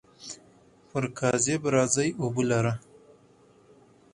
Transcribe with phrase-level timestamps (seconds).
[0.89, 2.73] پر کاذب راځي اوبو لره.